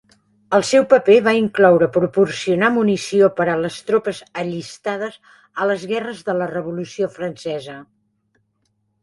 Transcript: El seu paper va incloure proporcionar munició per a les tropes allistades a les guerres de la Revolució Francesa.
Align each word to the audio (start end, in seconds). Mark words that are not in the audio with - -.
El 0.57 0.63
seu 0.67 0.85
paper 0.93 1.17
va 1.25 1.33
incloure 1.39 1.89
proporcionar 1.97 2.69
munició 2.77 3.29
per 3.41 3.47
a 3.51 3.57
les 3.65 3.77
tropes 3.91 4.23
allistades 4.45 5.21
a 5.35 5.69
les 5.73 5.85
guerres 5.93 6.25
de 6.31 6.37
la 6.41 6.49
Revolució 6.57 7.13
Francesa. 7.21 7.79